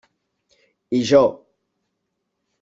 [0.99, 1.21] I jo.